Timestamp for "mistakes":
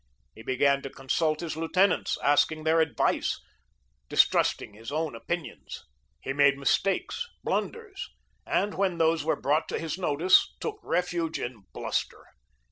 6.57-7.29